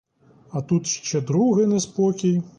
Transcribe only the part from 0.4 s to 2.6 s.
А тут ще другий неспокій!